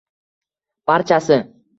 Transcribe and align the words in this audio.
Barchasi… 0.91 1.39